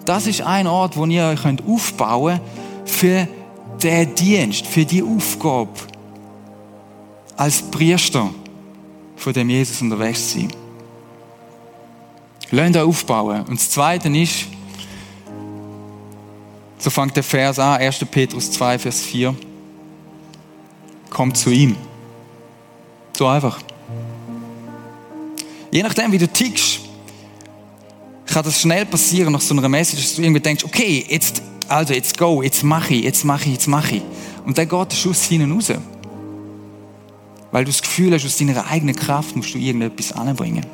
[0.04, 3.26] Das ist ein Ort, wo ihr euch aufbauen könnt für
[3.82, 5.70] den Dienst, für die Aufgabe
[7.34, 8.28] als Priester
[9.16, 10.48] von dem Jesus unterwegs sein.
[12.50, 13.40] Lasst euch aufbauen.
[13.46, 14.44] Und das Zweite ist,
[16.76, 18.04] so fängt der Vers an, 1.
[18.10, 19.34] Petrus 2, Vers 4.
[21.08, 21.74] Kommt zu ihm.
[23.16, 23.58] So einfach.
[25.70, 26.80] Je nachdem, wie du tickst,
[28.26, 31.94] kann das schnell passieren nach so einer Message, dass du irgendwie denkst, okay, jetzt, also
[31.94, 34.02] jetzt go, jetzt mache ich, jetzt mache ich, jetzt mache ich.
[34.44, 35.72] Und dann geht der Schuss hinten raus.
[37.50, 40.66] Weil du das Gefühl hast, aus deiner eigenen Kraft musst du irgendetwas anbringen.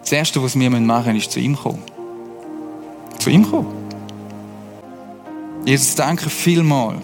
[0.00, 1.82] Das Erste, was wir machen müssen, ist zu ihm kommen.
[3.18, 3.68] Zu ihm kommen.
[5.66, 7.02] Jesus, danke vielmal,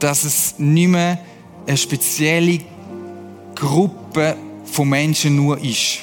[0.00, 1.20] dass es nicht mehr
[1.66, 2.60] eine spezielle
[3.56, 5.98] Gruppe von Menschen nur ist,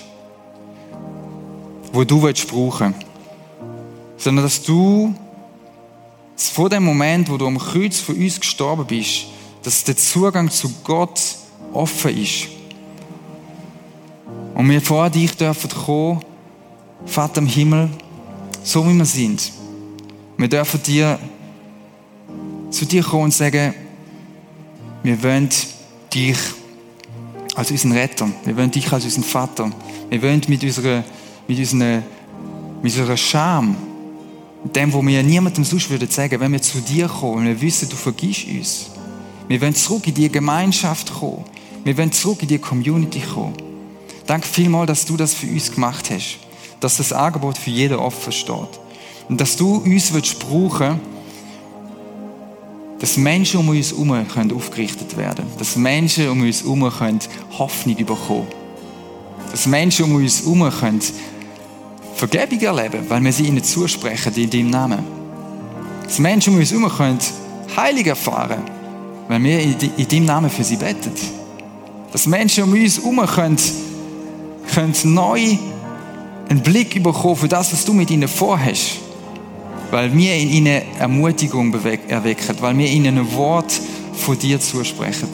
[1.93, 2.93] wo du willst brauchen,
[4.17, 5.13] sondern dass du
[6.35, 9.27] vor dem Moment, wo du am Kreuz für uns gestorben bist,
[9.61, 11.21] dass der Zugang zu Gott
[11.71, 12.47] offen ist.
[14.55, 16.21] Und wir vor dich dürfen kommen,
[17.05, 17.89] Vater im Himmel,
[18.63, 19.51] so wie wir sind.
[20.37, 21.19] Wir dürfen dir
[22.69, 23.73] zu dir kommen und sagen,
[25.03, 25.49] wir wollen
[26.13, 26.37] dich
[27.55, 28.29] als unseren Retter.
[28.45, 29.71] Wir wollen dich als unseren Vater.
[30.09, 31.03] Wir wollen mit unserer,
[31.47, 32.03] mit unserer,
[32.81, 33.75] mit unserer Scham,
[34.63, 37.89] dem, wo wir niemandem sonst würden sagen, wenn wir zu dir kommen und wir wissen,
[37.89, 38.85] du vergisst uns.
[39.47, 41.43] Wir wollen zurück in die Gemeinschaft kommen.
[41.83, 43.55] Wir wollen zurück in die Community kommen.
[44.25, 46.37] Danke vielmals, dass du das für uns gemacht hast.
[46.79, 48.79] Dass das Angebot für jeden offen steht.
[49.27, 50.99] Und dass du uns willst brauchen
[53.03, 54.11] dass Menschen um uns herum
[54.55, 55.57] aufgerichtet werden können.
[55.57, 56.89] Dass Menschen um uns herum
[57.59, 58.47] Hoffnung bekommen
[59.51, 60.71] Dass Menschen um uns herum
[62.15, 64.99] Vergebung erleben weil wir sie ihnen zusprechen in deinem Namen.
[66.05, 66.89] Dass Menschen um uns herum
[67.75, 68.63] Heilung erfahren
[69.27, 71.11] wenn wir in deinem Namen für sie beten.
[72.13, 73.57] Dass Menschen um uns herum können,
[74.73, 75.57] können neu
[76.47, 79.02] einen Blick bekommen für das, was du mit ihnen vorhast
[79.93, 83.79] weil wir in ihnen Ermutigung erwecken, weil wir ihnen ein Wort
[84.13, 85.27] von dir zusprechen.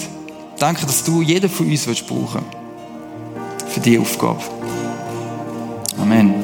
[0.57, 4.41] Danke, dass du jeden von uns brauchen willst für diese Aufgabe.
[5.97, 6.38] Amen.